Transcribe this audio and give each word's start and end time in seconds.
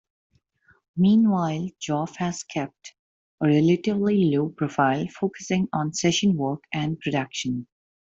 Meanwhile 0.97 1.67
Joff 1.79 2.15
has 2.15 2.41
kept 2.41 2.95
a 3.39 3.45
relatively 3.45 4.35
low 4.35 4.49
profile, 4.49 5.05
focussing 5.19 5.67
on 5.73 5.93
session 5.93 6.35
work 6.35 6.63
and 6.73 6.99
production. 6.99 7.67